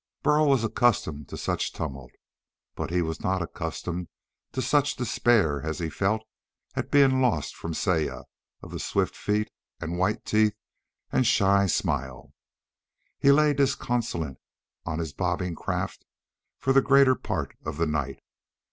[0.23, 2.09] Burl was accustomed to such tumult.
[2.73, 4.07] But he was not accustomed
[4.51, 6.23] to such despair as he felt
[6.73, 8.23] at being lost from Saya
[8.63, 10.57] of the swift feet and white teeth
[11.11, 12.33] and shy smile.
[13.19, 14.37] He lay disconsolate
[14.87, 16.03] on his bobbing craft
[16.57, 18.23] for the greater part of the night.